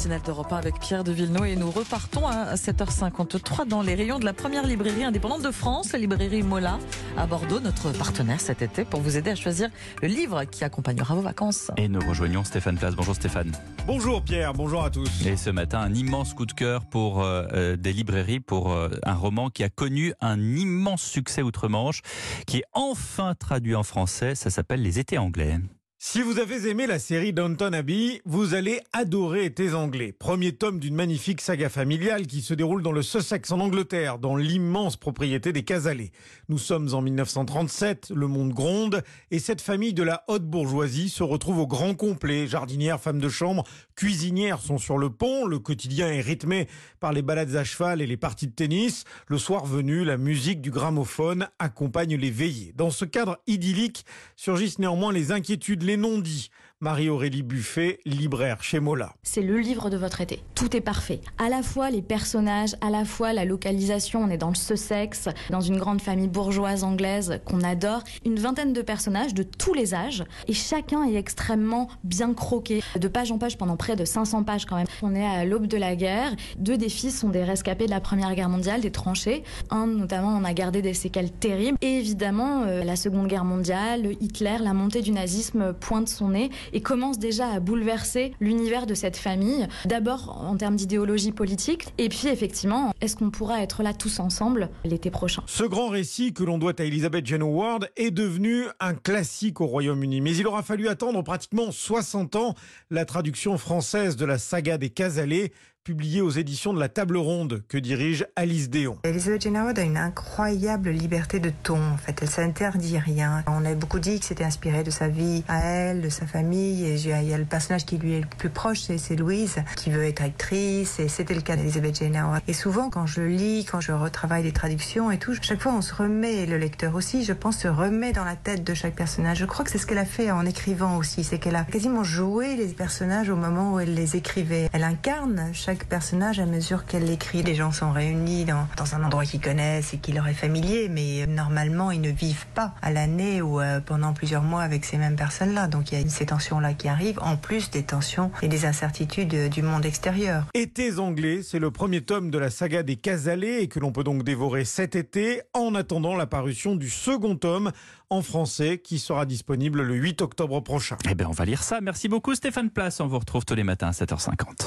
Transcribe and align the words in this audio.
matinale 0.00 0.22
d'Europe 0.22 0.50
1 0.50 0.56
avec 0.56 0.80
Pierre 0.80 1.04
de 1.04 1.12
Villeneuve 1.12 1.44
et 1.44 1.56
nous 1.56 1.70
repartons 1.70 2.26
à 2.26 2.54
7h53 2.54 3.68
dans 3.68 3.82
les 3.82 3.94
rayons 3.94 4.18
de 4.18 4.24
la 4.24 4.32
première 4.32 4.66
librairie 4.66 5.04
indépendante 5.04 5.42
de 5.42 5.50
France, 5.50 5.92
la 5.92 5.98
librairie 5.98 6.42
Mola 6.42 6.78
à 7.18 7.26
Bordeaux, 7.26 7.60
notre 7.60 7.92
partenaire 7.92 8.40
cet 8.40 8.62
été 8.62 8.86
pour 8.86 9.00
vous 9.02 9.18
aider 9.18 9.32
à 9.32 9.34
choisir 9.34 9.68
le 10.00 10.08
livre 10.08 10.44
qui 10.44 10.64
accompagnera 10.64 11.14
vos 11.14 11.20
vacances. 11.20 11.70
Et 11.76 11.86
nous 11.86 12.00
rejoignons 12.00 12.44
Stéphane 12.44 12.78
Place. 12.78 12.94
Bonjour 12.94 13.14
Stéphane. 13.14 13.52
Bonjour 13.86 14.22
Pierre, 14.22 14.54
bonjour 14.54 14.82
à 14.82 14.88
tous. 14.88 15.26
Et 15.26 15.36
ce 15.36 15.50
matin, 15.50 15.80
un 15.80 15.92
immense 15.92 16.32
coup 16.32 16.46
de 16.46 16.52
cœur 16.52 16.86
pour 16.86 17.20
euh, 17.20 17.44
euh, 17.52 17.76
des 17.76 17.92
librairies, 17.92 18.40
pour 18.40 18.72
euh, 18.72 18.88
un 19.02 19.14
roman 19.14 19.50
qui 19.50 19.64
a 19.64 19.68
connu 19.68 20.14
un 20.22 20.40
immense 20.40 21.02
succès 21.02 21.42
outre-Manche, 21.42 22.00
qui 22.46 22.60
est 22.60 22.64
enfin 22.72 23.34
traduit 23.34 23.74
en 23.74 23.82
français. 23.82 24.34
Ça 24.34 24.48
s'appelle 24.48 24.80
Les 24.80 24.98
étés 24.98 25.18
anglais. 25.18 25.58
Si 26.02 26.22
vous 26.22 26.38
avez 26.38 26.66
aimé 26.66 26.86
la 26.86 26.98
série 26.98 27.34
Downton 27.34 27.74
Abbey, 27.74 28.22
vous 28.24 28.54
allez 28.54 28.80
adorer 28.94 29.44
Étés 29.44 29.74
anglais. 29.74 30.12
Premier 30.12 30.52
tome 30.52 30.78
d'une 30.78 30.94
magnifique 30.94 31.42
saga 31.42 31.68
familiale 31.68 32.26
qui 32.26 32.40
se 32.40 32.54
déroule 32.54 32.82
dans 32.82 32.90
le 32.90 33.02
Sussex 33.02 33.52
en 33.52 33.60
Angleterre, 33.60 34.18
dans 34.18 34.34
l'immense 34.34 34.96
propriété 34.96 35.52
des 35.52 35.62
Casalets. 35.62 36.10
Nous 36.48 36.56
sommes 36.56 36.94
en 36.94 37.02
1937, 37.02 38.12
le 38.14 38.28
monde 38.28 38.54
gronde 38.54 39.02
et 39.30 39.38
cette 39.38 39.60
famille 39.60 39.92
de 39.92 40.02
la 40.02 40.24
haute 40.28 40.46
bourgeoisie 40.46 41.10
se 41.10 41.22
retrouve 41.22 41.58
au 41.58 41.66
grand 41.66 41.94
complet. 41.94 42.46
Jardinières, 42.46 42.98
femmes 42.98 43.20
de 43.20 43.28
chambre, 43.28 43.64
cuisinières 43.94 44.60
sont 44.60 44.78
sur 44.78 44.96
le 44.96 45.10
pont. 45.10 45.44
Le 45.44 45.58
quotidien 45.58 46.08
est 46.08 46.22
rythmé 46.22 46.66
par 47.00 47.12
les 47.12 47.20
balades 47.20 47.54
à 47.54 47.62
cheval 47.62 48.00
et 48.00 48.06
les 48.06 48.16
parties 48.16 48.46
de 48.46 48.52
tennis. 48.52 49.04
Le 49.26 49.36
soir 49.36 49.66
venu, 49.66 50.06
la 50.06 50.16
musique 50.16 50.62
du 50.62 50.70
gramophone 50.70 51.48
accompagne 51.58 52.16
les 52.16 52.30
veillées. 52.30 52.72
Dans 52.74 52.90
ce 52.90 53.04
cadre 53.04 53.38
idyllique 53.46 54.06
surgissent 54.34 54.78
néanmoins 54.78 55.12
les 55.12 55.30
inquiétudes 55.30 55.89
les 55.90 55.96
non-dits. 55.96 56.50
Marie-Aurélie 56.82 57.42
Buffet, 57.42 57.98
libraire 58.06 58.62
chez 58.62 58.80
Mola. 58.80 59.12
C'est 59.22 59.42
le 59.42 59.58
livre 59.58 59.90
de 59.90 59.98
votre 59.98 60.22
été. 60.22 60.42
Tout 60.54 60.74
est 60.74 60.80
parfait. 60.80 61.20
À 61.36 61.50
la 61.50 61.62
fois 61.62 61.90
les 61.90 62.00
personnages, 62.00 62.74
à 62.80 62.88
la 62.88 63.04
fois 63.04 63.34
la 63.34 63.44
localisation. 63.44 64.22
On 64.22 64.30
est 64.30 64.38
dans 64.38 64.48
le 64.48 64.54
Sussex, 64.54 65.28
dans 65.50 65.60
une 65.60 65.76
grande 65.76 66.00
famille 66.00 66.26
bourgeoise 66.26 66.82
anglaise 66.82 67.38
qu'on 67.44 67.60
adore. 67.60 68.02
Une 68.24 68.36
vingtaine 68.36 68.72
de 68.72 68.80
personnages 68.80 69.34
de 69.34 69.42
tous 69.42 69.74
les 69.74 69.92
âges. 69.92 70.24
Et 70.48 70.54
chacun 70.54 71.04
est 71.04 71.16
extrêmement 71.16 71.88
bien 72.02 72.32
croqué. 72.32 72.82
De 72.98 73.08
page 73.08 73.30
en 73.30 73.36
page 73.36 73.58
pendant 73.58 73.76
près 73.76 73.94
de 73.94 74.06
500 74.06 74.44
pages 74.44 74.64
quand 74.64 74.76
même. 74.76 74.86
On 75.02 75.14
est 75.14 75.26
à 75.26 75.44
l'aube 75.44 75.66
de 75.66 75.76
la 75.76 75.94
guerre. 75.96 76.34
Deux 76.56 76.78
des 76.78 76.88
fils 76.88 77.20
sont 77.20 77.28
des 77.28 77.44
rescapés 77.44 77.84
de 77.84 77.90
la 77.90 78.00
Première 78.00 78.34
Guerre 78.34 78.48
mondiale, 78.48 78.80
des 78.80 78.90
tranchées. 78.90 79.44
Un 79.68 79.86
notamment, 79.86 80.34
on 80.34 80.44
a 80.44 80.54
gardé 80.54 80.80
des 80.80 80.94
séquelles 80.94 81.30
terribles. 81.30 81.76
Et 81.82 81.98
évidemment, 81.98 82.62
euh, 82.62 82.84
la 82.84 82.96
Seconde 82.96 83.26
Guerre 83.26 83.44
mondiale, 83.44 84.12
Hitler, 84.22 84.56
la 84.62 84.72
montée 84.72 85.02
du 85.02 85.12
nazisme 85.12 85.74
pointe 85.74 86.08
son 86.08 86.30
nez 86.30 86.48
et 86.72 86.80
commence 86.80 87.18
déjà 87.18 87.48
à 87.48 87.60
bouleverser 87.60 88.34
l'univers 88.40 88.86
de 88.86 88.94
cette 88.94 89.16
famille. 89.16 89.66
D'abord 89.84 90.44
en 90.44 90.56
termes 90.56 90.76
d'idéologie 90.76 91.32
politique, 91.32 91.88
et 91.98 92.08
puis 92.08 92.28
effectivement, 92.28 92.92
est-ce 93.00 93.16
qu'on 93.16 93.30
pourra 93.30 93.62
être 93.62 93.82
là 93.82 93.92
tous 93.92 94.20
ensemble 94.20 94.70
l'été 94.84 95.10
prochain? 95.10 95.42
Ce 95.46 95.64
grand 95.64 95.88
récit 95.88 96.32
que 96.32 96.44
l'on 96.44 96.58
doit 96.58 96.74
à 96.78 96.84
Elizabeth 96.84 97.26
Jane 97.26 97.42
Howard 97.42 97.88
est 97.96 98.10
devenu 98.10 98.64
un 98.78 98.94
classique 98.94 99.60
au 99.60 99.66
Royaume-Uni, 99.66 100.20
mais 100.20 100.36
il 100.36 100.46
aura 100.46 100.62
fallu 100.62 100.88
attendre 100.88 101.22
pratiquement 101.22 101.70
60 101.70 102.36
ans 102.36 102.54
la 102.90 103.04
traduction 103.04 103.58
française 103.58 104.16
de 104.16 104.24
la 104.24 104.38
saga 104.38 104.78
des 104.78 104.90
Casalets 104.90 105.52
publié 105.90 106.20
aux 106.20 106.30
éditions 106.30 106.72
de 106.72 106.78
la 106.78 106.88
Table 106.88 107.16
Ronde 107.16 107.64
que 107.66 107.76
dirige 107.76 108.24
Alice 108.36 108.70
Déon. 108.70 108.98
Elizabeth 109.02 109.42
Jane 109.42 109.56
Howard 109.56 109.76
a 109.76 109.82
une 109.82 109.96
incroyable 109.96 110.90
liberté 110.90 111.40
de 111.40 111.50
ton. 111.64 111.80
En 111.82 111.96
fait, 111.96 112.16
elle 112.22 112.30
s'interdit 112.30 112.96
rien. 112.96 113.42
On 113.48 113.64
a 113.64 113.74
beaucoup 113.74 113.98
dit 113.98 114.20
que 114.20 114.24
c'était 114.24 114.44
inspiré 114.44 114.84
de 114.84 114.92
sa 114.92 115.08
vie 115.08 115.42
à 115.48 115.58
elle, 115.58 116.00
de 116.00 116.08
sa 116.08 116.28
famille. 116.28 116.84
Et 116.84 116.94
il 116.94 117.28
y 117.28 117.34
a 117.34 117.38
le 117.38 117.44
personnage 117.44 117.86
qui 117.86 117.98
lui 117.98 118.12
est 118.12 118.20
le 118.20 118.26
plus 118.38 118.50
proche, 118.50 118.82
c'est 118.82 119.16
Louise, 119.16 119.56
qui 119.74 119.90
veut 119.90 120.04
être 120.04 120.22
actrice. 120.22 121.00
Et 121.00 121.08
c'était 121.08 121.34
le 121.34 121.40
cas 121.40 121.56
d'Elizabeth 121.56 121.98
Jane 121.98 122.14
Howard. 122.14 122.42
Et 122.46 122.52
souvent, 122.52 122.88
quand 122.88 123.06
je 123.06 123.22
lis, 123.22 123.64
quand 123.68 123.80
je 123.80 123.90
retravaille 123.90 124.44
des 124.44 124.52
traductions 124.52 125.10
et 125.10 125.18
tout, 125.18 125.34
chaque 125.42 125.60
fois, 125.60 125.72
on 125.72 125.82
se 125.82 125.92
remet, 125.92 126.46
le 126.46 126.56
lecteur 126.56 126.94
aussi, 126.94 127.24
je 127.24 127.32
pense, 127.32 127.58
se 127.58 127.68
remet 127.68 128.12
dans 128.12 128.24
la 128.24 128.36
tête 128.36 128.62
de 128.62 128.74
chaque 128.74 128.94
personnage. 128.94 129.38
Je 129.38 129.44
crois 129.44 129.64
que 129.64 129.72
c'est 129.72 129.78
ce 129.78 129.86
qu'elle 129.86 129.98
a 129.98 130.04
fait 130.04 130.30
en 130.30 130.46
écrivant 130.46 130.98
aussi. 130.98 131.24
C'est 131.24 131.40
qu'elle 131.40 131.56
a 131.56 131.64
quasiment 131.64 132.04
joué 132.04 132.54
les 132.54 132.68
personnages 132.68 133.28
au 133.28 133.36
moment 133.36 133.74
où 133.74 133.80
elle 133.80 133.94
les 133.94 134.14
écrivait. 134.14 134.70
Elle 134.72 134.84
incarne 134.84 135.50
chaque 135.52 135.79
chaque 135.80 135.88
personnage 135.88 136.38
à 136.40 136.44
mesure 136.44 136.84
qu'elle 136.84 137.06
l'écrit. 137.06 137.42
Les 137.42 137.54
gens 137.54 137.72
sont 137.72 137.90
réunis 137.90 138.44
dans, 138.44 138.66
dans 138.76 138.94
un 138.94 139.02
endroit 139.02 139.24
qu'ils 139.24 139.40
connaissent 139.40 139.94
et 139.94 139.96
qui 139.96 140.12
leur 140.12 140.28
est 140.28 140.34
familier, 140.34 140.90
mais 140.90 141.26
normalement 141.26 141.90
ils 141.90 142.02
ne 142.02 142.10
vivent 142.10 142.46
pas 142.54 142.74
à 142.82 142.90
l'année 142.90 143.40
ou 143.40 143.60
euh, 143.60 143.80
pendant 143.80 144.12
plusieurs 144.12 144.42
mois 144.42 144.60
avec 144.60 144.84
ces 144.84 144.98
mêmes 144.98 145.16
personnes-là. 145.16 145.68
Donc 145.68 145.90
il 145.90 145.98
y 145.98 146.04
a 146.04 146.06
ces 146.06 146.26
tensions-là 146.26 146.74
qui 146.74 146.86
arrivent, 146.88 147.18
en 147.22 147.38
plus 147.38 147.70
des 147.70 147.82
tensions 147.82 148.30
et 148.42 148.48
des 148.48 148.66
incertitudes 148.66 149.48
du 149.48 149.62
monde 149.62 149.86
extérieur. 149.86 150.44
Étés 150.52 150.98
anglais, 150.98 151.40
c'est 151.42 151.58
le 151.58 151.70
premier 151.70 152.02
tome 152.02 152.30
de 152.30 152.36
la 152.36 152.50
saga 152.50 152.82
des 152.82 152.96
Casalets 152.96 153.62
et 153.62 153.68
que 153.68 153.80
l'on 153.80 153.90
peut 153.90 154.04
donc 154.04 154.22
dévorer 154.22 154.66
cet 154.66 154.96
été 154.96 155.40
en 155.54 155.74
attendant 155.74 156.14
la 156.14 156.26
parution 156.26 156.76
du 156.76 156.90
second 156.90 157.36
tome 157.36 157.72
en 158.10 158.20
français 158.20 158.78
qui 158.78 158.98
sera 158.98 159.24
disponible 159.24 159.80
le 159.80 159.94
8 159.94 160.20
octobre 160.20 160.60
prochain. 160.60 160.98
Eh 161.08 161.14
bien, 161.14 161.28
on 161.28 161.32
va 161.32 161.46
lire 161.46 161.62
ça. 161.62 161.80
Merci 161.80 162.08
beaucoup 162.08 162.34
Stéphane 162.34 162.68
Place. 162.68 163.00
On 163.00 163.06
vous 163.06 163.18
retrouve 163.18 163.46
tous 163.46 163.54
les 163.54 163.64
matins 163.64 163.88
à 163.88 163.92
7h50. 163.92 164.56